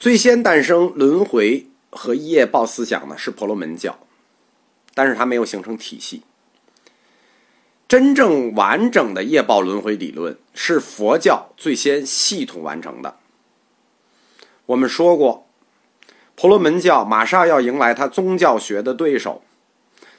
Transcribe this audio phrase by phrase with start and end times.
[0.00, 3.98] 最先诞生轮回和业报思想呢，是婆罗门教，
[4.94, 6.22] 但是它没有形成体系。
[7.86, 13.16] 真正完整的业报轮回理论是佛教最先系统完成的。
[14.64, 15.46] 我们说过，
[16.34, 19.42] 婆罗门教马上要迎来他宗教学的对手，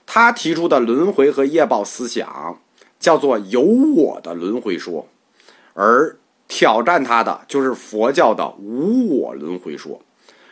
[0.05, 2.61] 他提出的轮回和业报思想
[3.00, 5.07] 叫做有我的轮回说，
[5.73, 6.20] 而
[6.54, 10.01] 挑战他的就是佛教的无我轮回说，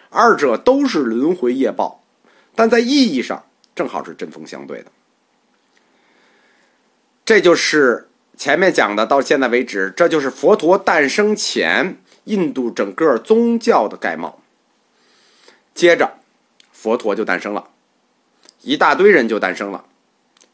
[0.09, 2.02] 二者都是轮回业报，
[2.55, 3.44] 但在意义上
[3.76, 4.85] 正好是针锋相对的。
[7.26, 8.07] 这就是
[8.38, 14.40] 前面讲的，到现在为止，这就是佛陀诞生前印度整个宗教的概貌。
[15.73, 16.13] 接着，
[16.71, 17.68] 佛陀就诞生了，
[18.62, 19.84] 一大堆人就诞生了。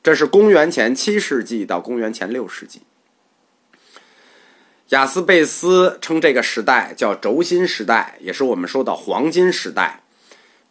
[0.02, 2.81] 这是公元前七世纪到公元前六世纪。
[4.89, 10.03] 雅斯贝斯称这个时代叫轴心时代，也是我们说的黄金时代。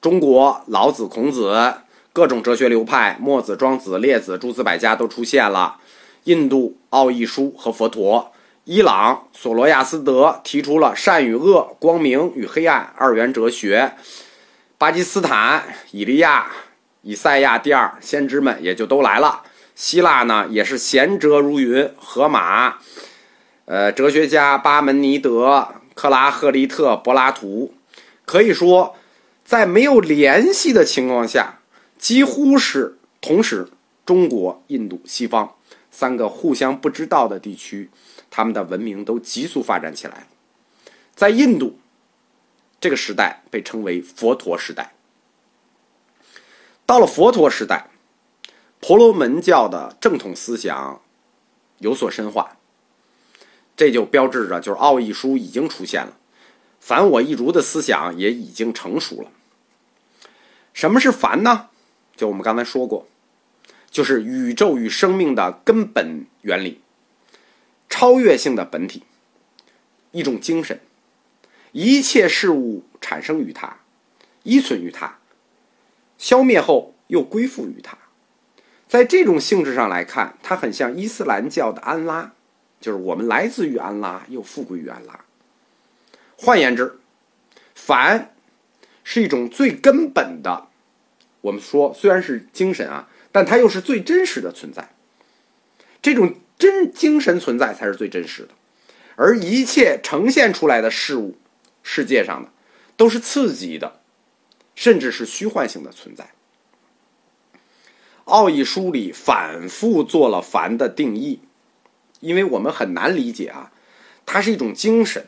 [0.01, 1.79] 中国老子、孔子，
[2.13, 5.79] 各种哲学流派，墨子、庄子、列子、诸子百家都出现了。
[6.25, 13.95] 印度奥义书和佛陀，伊朗索罗亚斯德提出了善与恶、光明与黑暗二元哲学。
[14.79, 16.47] 巴基斯坦以利亚、
[17.03, 19.43] 以赛亚第二先知们也就都来了。
[19.75, 22.79] 希腊呢也是贤哲如云，荷马。
[23.67, 27.73] 呃，哲学家巴门尼德、克拉赫利特、柏拉图，
[28.27, 28.95] 可以说，
[29.43, 31.61] 在没有联系的情况下，
[31.97, 33.69] 几乎是同时，
[34.05, 35.55] 中国、印度、西方
[35.91, 37.89] 三个互相不知道的地区，
[38.31, 40.27] 他们的文明都急速发展起来。
[41.15, 41.79] 在印度，
[42.79, 44.93] 这个时代被称为佛陀时代。
[46.85, 47.87] 到了佛陀时代，
[48.81, 51.01] 婆罗门教的正统思想
[51.79, 52.59] 有所深化。
[53.77, 56.17] 这就标志着，就是奥义书已经出现了，
[56.79, 59.31] 凡我一如的思想也已经成熟了。
[60.73, 61.71] 什么是凡呢？
[62.15, 63.09] 就我们刚才说过，
[63.91, 66.81] 就是宇宙与生命的根本原理，
[67.89, 69.03] 超越性的本体，
[70.13, 70.81] 一种精神，
[71.73, 73.79] 一切事物产生于它，
[74.45, 75.19] 依存于它，
[76.17, 77.99] 消灭后又归附于它。
[78.87, 82.34] 在这种性质上来看，它很像伊斯兰教的安拉。
[82.85, 85.25] 就是我们来自于安拉，又复归于安拉。
[86.37, 86.99] 换言之，
[87.75, 88.35] 凡
[89.03, 90.69] 是一种最根本的，
[91.41, 94.91] 我们说虽然是精神啊，但它又是最真实的存在。
[96.03, 98.51] 这种真精神存在才是最真实的，
[99.17, 101.39] 而一切呈现出来的事物，
[101.83, 102.51] 世界上的
[102.99, 104.01] 都是刺激的，
[104.75, 106.33] 甚至是虚幻性的存在。
[108.25, 111.41] 奥义书里反复做了凡的定义。
[112.25, 113.71] 因为我们很难理解啊，
[114.25, 115.27] 它是一种精神，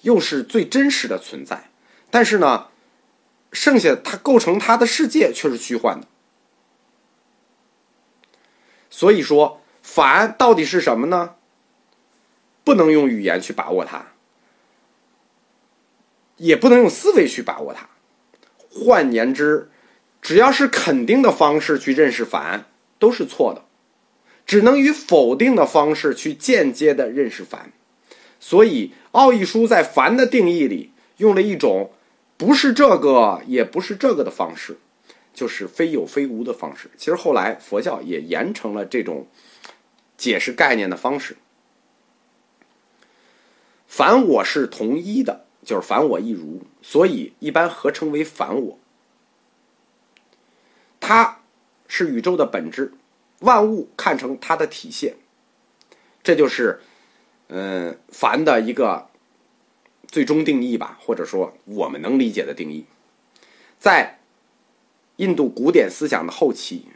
[0.00, 1.68] 又是最真实的存在，
[2.10, 2.68] 但是呢，
[3.52, 6.06] 剩下它构成它的世界却是虚幻的。
[8.88, 11.34] 所以说，凡到底是什么呢？
[12.64, 14.06] 不能用语言去把握它，
[16.36, 17.90] 也不能用思维去把握它。
[18.70, 19.70] 换言之，
[20.22, 22.64] 只要是肯定的方式去认识凡，
[22.98, 23.64] 都是错的。
[24.48, 27.70] 只能以否定的方式去间接的认识凡，
[28.40, 31.92] 所以奥义书在凡的定义里用了一种
[32.38, 34.78] 不是这个也不是这个的方式，
[35.34, 36.90] 就是非有非无的方式。
[36.96, 39.26] 其实后来佛教也严成了这种
[40.16, 41.36] 解释概念的方式。
[43.86, 48.78] 凡我是同一的，就是凡我一如，所以一般合称为凡我。
[51.00, 51.42] 它
[51.86, 52.94] 是宇宙的本质。
[53.40, 55.14] 万物看成它的体现，
[56.22, 56.80] 这就是，
[57.48, 59.08] 嗯，凡的一个
[60.06, 62.84] 最终定义吧，或者说我们能理解的定义。
[63.78, 64.18] 在
[65.16, 66.86] 印度古典思想的后期，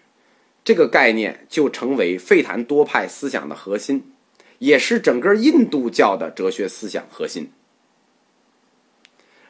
[0.65, 4.13] 这个概念就成为费檀多派思想的核心，
[4.59, 7.53] 也是整个印度教的哲学思想核心。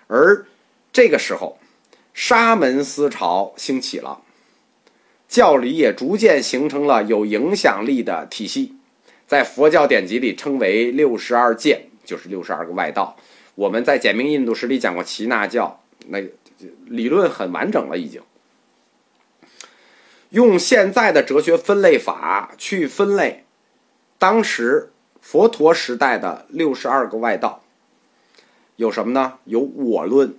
[0.08, 0.46] 而
[0.92, 1.58] 这个时候，
[2.12, 4.20] 沙门思潮兴起了。
[5.32, 8.74] 教理也逐渐形成了有影响力的体系，
[9.26, 13.16] 在佛教典籍里称为六十二戒，就是六十二个外道。
[13.54, 16.18] 我们在《简明印度史》里讲过耆那教，那
[16.84, 18.20] 理论很完整了，已经。
[20.28, 23.44] 用现在的哲学分类法去分类，
[24.18, 24.92] 当时
[25.22, 27.62] 佛陀时代的六十二个外道
[28.76, 29.38] 有什么呢？
[29.46, 30.34] 有我论、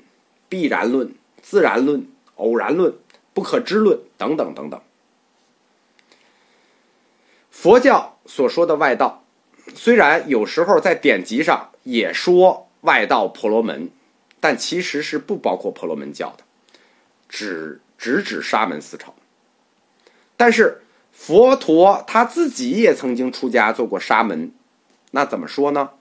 [0.48, 2.06] 必然论、自然论、
[2.36, 2.94] 偶然论。
[3.34, 4.82] 不可知论等等等等。
[7.50, 9.24] 佛教所说的外道，
[9.74, 13.90] 虽然有时候在典籍上也说外道婆罗门，
[14.40, 16.44] 但其实是不包括婆罗门教的，
[17.30, 19.14] 只只指沙门思潮。
[20.36, 20.82] 但是
[21.12, 24.52] 佛陀他自己也曾经出家做过沙门，
[25.12, 25.92] 那怎么说呢？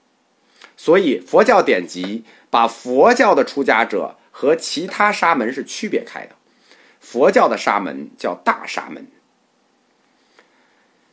[0.75, 6.35] 所以佛教典籍把佛教的出家者和其他沙门是区别开的。
[7.03, 9.05] 佛教的沙门叫大沙门。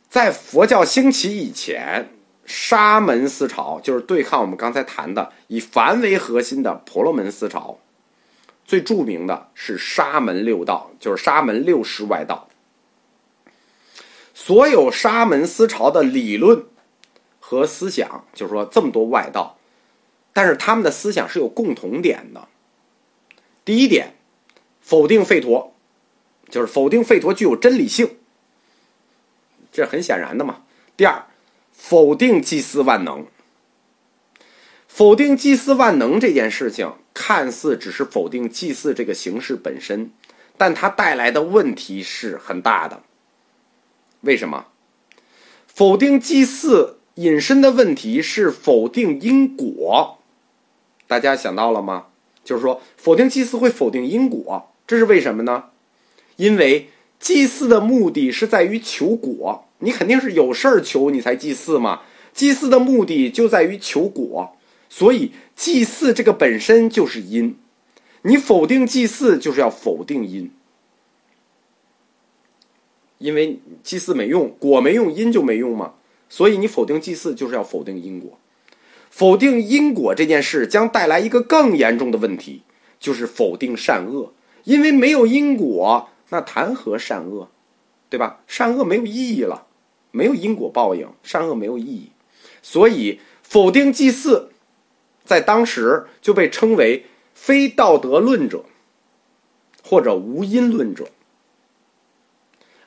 [0.09, 2.09] 在佛教兴起以前，
[2.45, 7.77] 沙门思潮就是对抗我们刚才谈的以梵为核心的婆罗门思潮。
[8.65, 12.47] 最著名的是沙门六道，就是沙门六师外道。
[14.33, 16.65] 所有沙门思潮的理论
[17.39, 19.57] 和思想，就是说这么多外道，
[20.31, 22.47] 但是他们的思想是有共同点的。
[23.65, 24.15] 第一点，
[24.79, 25.70] 否定吠陀，
[26.51, 28.17] 就是否定吠陀具有真理性，
[29.71, 30.63] 这很显然的嘛。
[30.95, 31.23] 第二，
[31.71, 33.25] 否定祭祀万能，
[34.87, 40.11] 否定祭祀万能这件事情，看似只是否定祭祀这个形式本身，
[40.57, 43.01] 但它带来的问题是很大的。
[44.19, 44.67] 为什么
[45.65, 50.19] 否定祭祀引申的问题是否定因果？
[51.07, 52.07] 大家想到了吗？
[52.43, 55.70] 就是说，否定祭祀会否定因果，这是为什么呢？
[56.37, 56.89] 因为
[57.19, 62.01] 祭祀的目的是在于求果，你肯定是有事儿求你才祭祀嘛。
[62.33, 64.55] 祭祀的目的就在于求果，
[64.89, 67.57] 所以祭祀这个本身就是因，
[68.23, 70.51] 你否定祭祀就是要否定因。
[73.17, 75.93] 因为祭祀没用，果没用，因就没用嘛。
[76.27, 78.39] 所以你否定祭祀，就是要否定因果。
[79.09, 82.61] 否定因果这件事将带来一个更严重的问题，
[82.99, 84.33] 就是否定善恶。
[84.63, 87.49] 因为没有因果，那谈何善恶，
[88.09, 88.39] 对吧？
[88.47, 89.67] 善恶没有意义了，
[90.11, 92.11] 没有因果报应，善恶没有意义。
[92.61, 94.49] 所以否定祭祀，
[95.25, 98.63] 在当时就被称为非道德论者，
[99.83, 101.09] 或者无因论者。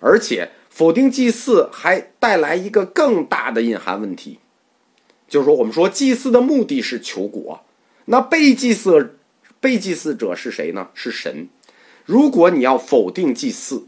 [0.00, 4.38] 而且否定祭祀还带来一个更大的隐含问题，
[5.28, 7.62] 就是说，我们说祭祀的目的是求果，
[8.06, 9.18] 那被祭祀
[9.60, 10.88] 被祭祀者是谁呢？
[10.94, 11.48] 是神。
[12.04, 13.86] 如果你要否定祭祀，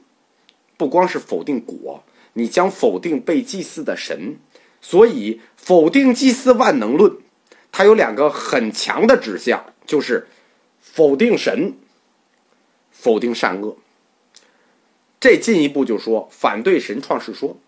[0.77, 2.03] 不光是否定果，
[2.33, 4.37] 你将否定被祭祀的神。
[4.81, 7.17] 所以，否定祭祀万能论，
[7.73, 10.29] 它有两个很强的指向，就是
[10.81, 11.75] 否定神，
[12.91, 13.77] 否定善恶。
[15.19, 17.59] 这进一步就说反对神创世说，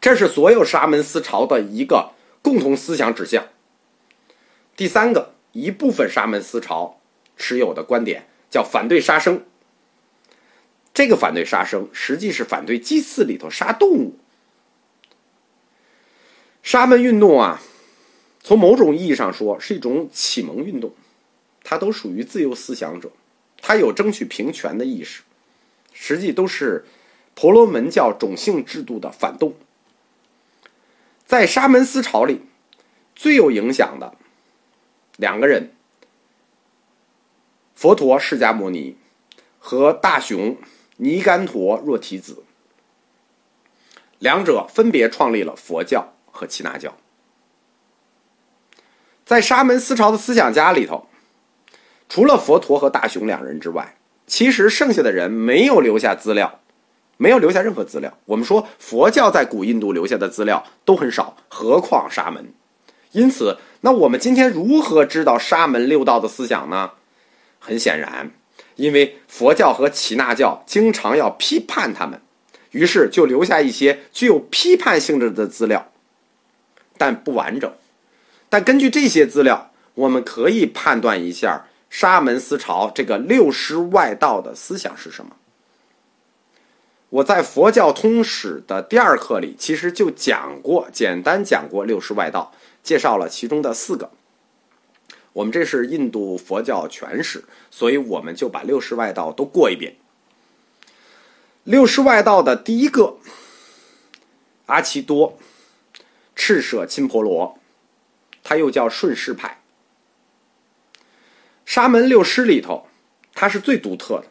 [0.00, 2.12] 这是所有沙门思潮的一个
[2.42, 3.44] 共同思想指向。
[4.76, 7.00] 第三个，一部分沙门思潮
[7.36, 9.44] 持有的观点叫反对杀生。
[10.92, 14.18] 这个反对杀生，实际是反对祭祀里头杀动物。
[16.62, 17.62] 沙门运动啊，
[18.42, 20.92] 从某种意义上说是一种启蒙运动，
[21.62, 23.10] 它都属于自由思想者，
[23.62, 25.22] 它有争取平权的意识。
[25.92, 26.84] 实际都是
[27.34, 29.54] 婆罗门教种姓制度的反动。
[31.24, 32.42] 在沙门思潮里，
[33.14, 34.14] 最有影响的
[35.16, 35.72] 两个人，
[37.74, 38.96] 佛陀释迦牟尼
[39.58, 40.56] 和大雄
[41.02, 42.42] 尼干陀若提子，
[44.18, 46.94] 两者分别创立了佛教和耆那教。
[49.24, 51.06] 在沙门思潮的思想家里头，
[52.06, 56.60] 除了佛陀和大雄两人之外，其实剩下的人没有留下资料，
[57.16, 58.18] 没有留下任何资料。
[58.26, 62.52] 我们说佛教在古印度留下的资料都很少，何况沙门。
[63.12, 66.90] 因此，那我们今天如何知道沙门六道的思想呢？
[67.58, 68.30] 很显然，
[68.80, 72.20] 因为佛教和耆那教经常要批判他们，
[72.70, 75.92] 于是就留下一些具有批判性质的资料，
[76.96, 77.70] 但不完整。
[78.48, 81.66] 但根据这些资料，我们可以判断一下。
[81.90, 85.32] 沙门思潮这个六师外道的思想是什么？
[87.08, 92.52] 我在佛教通史的第二课里其实就讲过，简单讲过六师外道，
[92.84, 94.12] 介绍了其中的四个。
[95.32, 99.96] 我们这是印度佛教全史，所以我们就把六师外道都过一遍。
[101.64, 103.18] 六师外道的第一个，
[104.66, 105.38] 阿奇多，
[106.34, 107.58] 赤舍钦婆罗，
[108.42, 109.60] 他又叫顺势派。
[111.64, 112.88] 沙门六师里头，
[113.34, 114.24] 他是最独特的。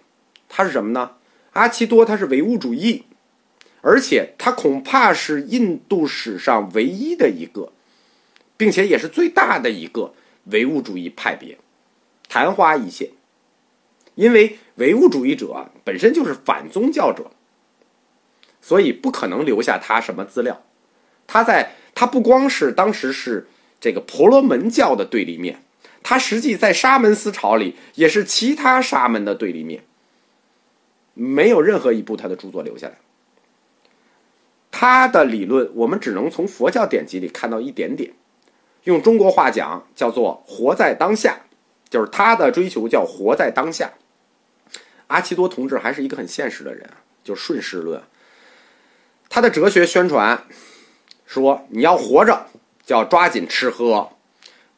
[0.49, 1.11] 他是什么呢？
[1.53, 3.05] 阿奇多他是唯物主义，
[3.81, 7.71] 而且他恐怕是印度史上唯一的一个，
[8.57, 10.13] 并且也是最大的一个
[10.51, 11.57] 唯物主义派别，
[12.27, 13.09] 昙花一现。
[14.15, 17.31] 因为唯物主义者本身就是反宗教者，
[18.61, 20.61] 所以不可能留下他什么资料。
[21.25, 23.47] 他在他不光是当时是
[23.79, 25.63] 这个婆罗门教的对立面。
[26.01, 29.83] 他实际在沙门思潮里也是其他沙门的对立面，
[31.13, 32.97] 没有任何一部他的著作留下来。
[34.71, 38.13] 他的理论我们只能从佛教典籍里看到一点点，
[38.83, 41.39] 用中国话讲叫做“活在当下”，
[41.89, 43.91] 就是他的追求叫“活在当下”。
[45.07, 46.89] 阿奇多同志还是一个很现实的人，
[47.23, 48.01] 就顺势论。
[49.29, 50.45] 他的哲学宣传
[51.25, 52.47] 说：“你要活着，
[52.85, 54.11] 就要抓紧吃喝，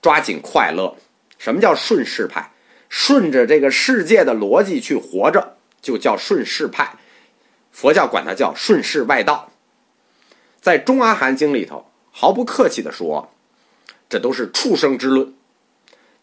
[0.02, 0.96] 抓紧快乐。
[1.38, 2.52] 什么叫顺势派？
[2.90, 6.98] 顺着这个世界的逻辑去活着，就叫顺势派。
[7.72, 9.52] 佛教管它叫顺势外道。
[10.60, 13.32] 在《中阿含经》里头，毫不客气地说，
[14.12, 15.34] 这都是畜生之论。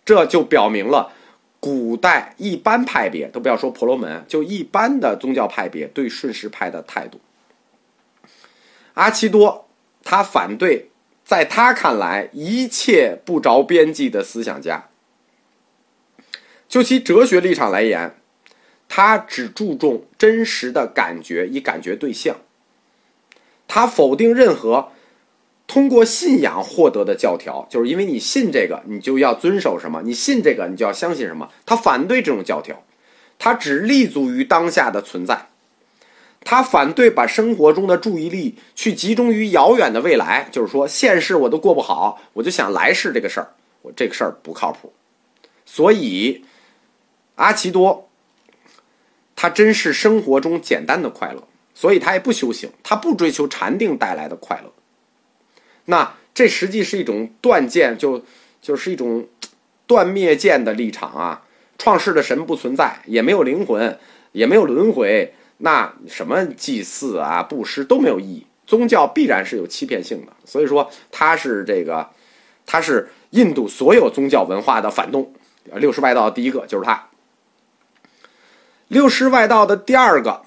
[0.04, 1.14] 这就表明了。”
[1.60, 7.20] 古代一般派别都不要说婆罗门，就一般的宗教派别对顺势派的态度。
[8.94, 9.66] 阿奇多
[10.04, 10.90] 他反对，
[11.24, 14.88] 在他看来一切不着边际的思想家。
[16.68, 18.14] 就其哲学立场来言，
[18.88, 22.36] 他只注重真实的感觉，与感觉对象。
[23.66, 24.92] 他否定任何。
[25.68, 31.50] 通过信仰获得的教条，就是因为你信这个，你就要遵守什么；你信这个，你就要相信什么。
[31.66, 32.82] 他反对这种教条，
[33.38, 35.48] 他只立足于当下的存在。
[36.40, 43.50] 他反对把生活中的注意力去集中于遥远的未来，就是说现世我都过不好，我就想来世这个事儿，
[43.82, 44.94] 我这个事儿不靠谱。
[45.66, 46.44] 所以，
[47.34, 48.08] 阿奇多，
[49.36, 51.42] 他真是生活中简单的快乐，
[51.74, 54.72] 所以他也不修行，他不追求禅定带来的快乐。
[55.90, 58.22] 那这实际是一种断见，就
[58.60, 59.26] 就是一种
[59.86, 61.42] 断灭见的立场啊！
[61.78, 63.98] 创世的神不存在，也没有灵魂，
[64.32, 68.46] 也没有轮回，那什么祭祀啊、布施都没有意义。
[68.66, 72.10] 宗教必然是有欺骗性的，所以说它是这个，
[72.66, 75.32] 它是印度所有宗教文化的反动。
[75.72, 77.08] 六师外道第一个就是他，
[78.88, 80.42] 六师外道的第二个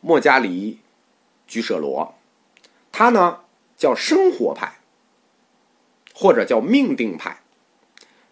[0.00, 0.80] 莫加里
[1.46, 2.16] 居舍罗，
[2.90, 3.38] 他呢？
[3.78, 4.80] 叫生活派，
[6.12, 7.40] 或者叫命定派。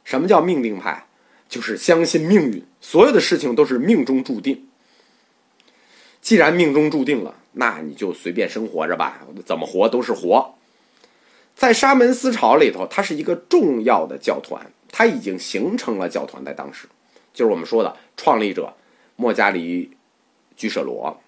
[0.04, 1.06] 什么叫命定派？
[1.48, 4.66] 就是相信命运，所有的事情都是命中注定。
[6.20, 10.56] 既然命中注定了，那你就随便生活着吧，怎么活都是活。
[11.54, 16.88] 在沙门思潮里头，它是一个重要的教团，它已经形成了教团，在当时，
[17.32, 18.74] 就是我们说的创立者
[19.14, 19.96] 莫加里
[20.56, 21.20] 居舍罗。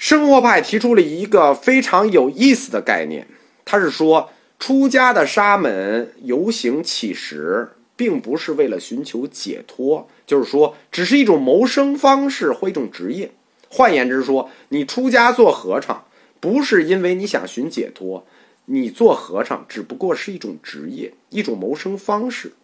[0.00, 3.28] 生活派提出了一个非常有意思的概念，
[3.66, 13.30] 他是说，出家的沙门游行乞食，并不是为了寻求解脱，就是说，只是一种谋生方式或一种职业。
[13.68, 16.06] 换言之说，你出家做和尚，
[16.40, 18.26] 不是因为你想寻解脱，
[18.64, 22.54] 你做和尚只不过是一种职业，一种谋生方式。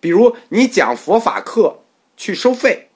[0.00, 1.78] 比如你讲佛法课
[2.16, 2.88] 去收费，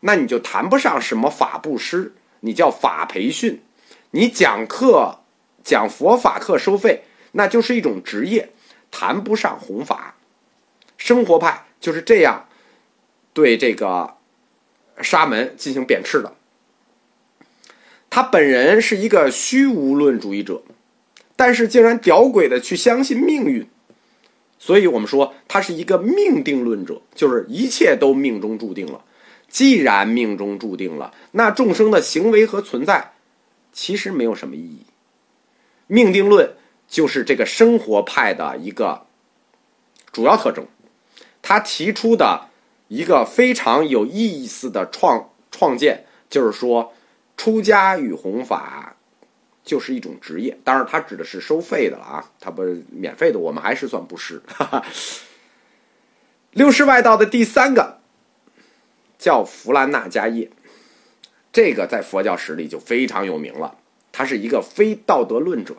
[0.00, 2.14] 那你就谈不上什么法布施。
[2.44, 3.62] 你叫法培训，
[4.10, 5.20] 你讲课
[5.62, 8.50] 讲佛法课收费，那就是一种职业，
[8.90, 10.16] 谈不上弘法。
[10.98, 12.48] 生活派就是这样
[13.32, 14.16] 对这个
[15.00, 16.34] 沙门进行贬斥的。
[18.10, 20.62] 他本人是一个虚无论主义者，
[21.36, 23.66] 但是竟然屌鬼的去相信命运，
[24.58, 29.04] 所以我们说他是一个命定论者，就是一切都命中注定了。
[29.52, 33.12] 既然命中注定了，那众生的行为和存在
[33.70, 34.86] 其实没有什么意义。
[35.86, 36.54] 命定论
[36.88, 39.06] 就是这个生活派的一个
[40.10, 40.66] 主要特征。
[41.42, 42.48] 他提出的
[42.88, 46.94] 一个非常有意思的创创建，就是说，
[47.36, 48.96] 出家与弘法
[49.62, 50.58] 就是一种职业。
[50.64, 54.42] 当然，他指的是收费的了啊，他不免 费的，我们还是算布施。
[56.52, 58.01] 六师外道的第三个。
[59.22, 60.50] 叫弗兰纳迦叶，
[61.52, 63.78] 这个在佛教史里就非常有名了。
[64.10, 65.76] 他是一个非道德论者。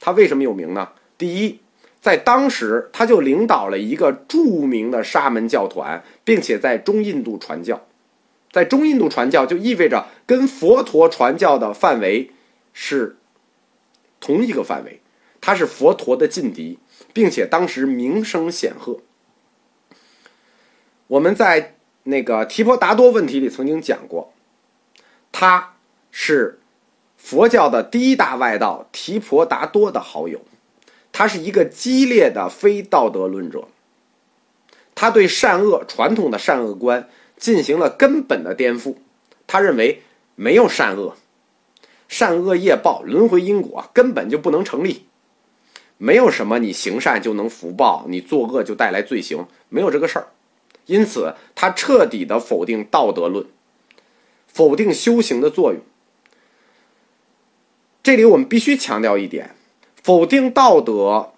[0.00, 0.92] 他为什么有名呢？
[1.18, 1.60] 第一，
[2.00, 7.86] 在当时他就领导了一个著名的沙门教团，并且在中印度传教。
[8.50, 12.30] 在中印度传教就意味着跟佛陀传教的范围
[12.72, 13.18] 是
[14.20, 15.02] 同一个范围。
[15.42, 16.78] 他是佛陀的劲敌，
[17.12, 19.00] 并且当时名声显赫。
[21.08, 21.75] 我们在。
[22.08, 24.32] 那个提婆达多问题里曾经讲过，
[25.32, 25.74] 他
[26.12, 26.60] 是
[27.16, 30.40] 佛教的第一大外道提婆达多的好友，
[31.10, 33.66] 他是一个激烈的非道德论者，
[34.94, 38.94] 他对善恶传统的善恶观进行了根本的颠覆，
[39.48, 40.02] 他认为
[40.36, 41.16] 没有善恶，
[42.06, 45.06] 善恶业报轮回因果根本就不能成立，
[45.98, 50.28] 没有什么你行善就能福报，你作恶就带来罪行，没有这个事儿。
[50.86, 53.44] 因此，他彻底的否定道德论，
[54.46, 55.82] 否定修行的作用。
[58.02, 59.56] 这里我们必须强调一点：
[60.02, 61.32] 否定道德，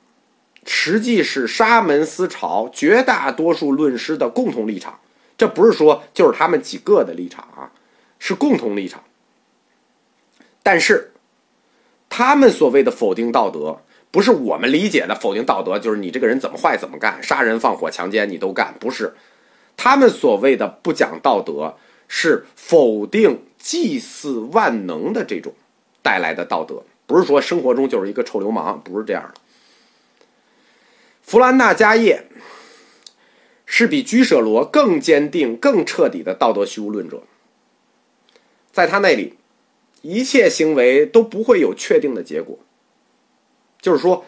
[0.67, 5.00] 实际是沙门思潮绝大多数论师的共同立场。
[5.38, 7.73] 这不是说就是他们几个的立场啊，
[8.19, 9.02] 是共同立场。
[10.62, 11.12] 但是，
[12.11, 19.14] 他们所谓的否定道德，不是我们理解的否定道德，就是你这个人怎么坏怎么干，杀人放火强奸你都干，不是。
[19.78, 21.76] 他们所谓的不讲道德，
[22.08, 25.54] 是否定祭祀万能的这种
[26.02, 29.40] 带来的道德，不是说生活中就是一个臭流氓，不是这样的。
[31.23, 32.25] 弗兰纳迦叶
[33.64, 37.23] 是比居舍罗更坚定、更彻底的道德虚无论者，
[38.73, 39.35] 在他那里，
[40.02, 42.58] 一切行为都不会有确定的结果，
[43.80, 44.25] 就是说，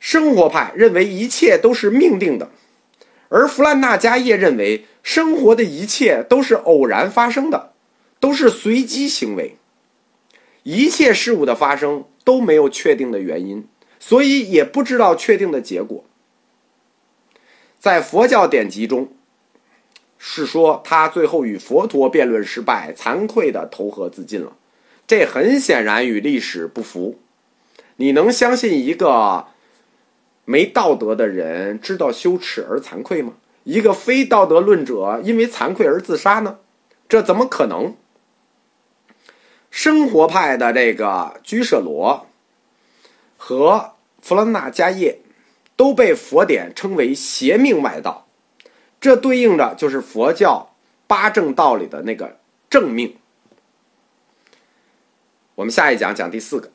[0.00, 2.50] 生活派认为一切都是命定的。
[3.34, 7.72] 而弗兰纳迦叶认为，生活的一切都是偶然发生的，
[8.20, 9.56] 都是随机行为，
[10.62, 13.66] 一切事物的发生都没有确定的原因，
[13.98, 16.04] 所以也不知道确定的结果。
[17.80, 19.08] 在佛教典籍中，
[20.16, 24.52] 是说他最后与佛陀辩论失败，惭愧的投河自尽了。
[25.08, 27.18] 这很显然与历史不符。
[27.96, 29.48] 你能相信一个？
[30.44, 33.34] 没道德的人知道羞耻而惭愧吗？
[33.64, 36.58] 一个非道德论者因为惭愧而自杀呢？
[37.08, 37.94] 这怎么可能？
[39.70, 42.26] 生活派的这个居舍罗
[43.36, 45.20] 和弗兰纳迦叶
[45.76, 48.26] 都被佛典称为邪命外道，
[49.00, 50.74] 这对应着就是佛教
[51.06, 52.38] 八正道里的那个
[52.70, 53.16] 正命。
[55.56, 56.70] 我们下一讲讲第四个。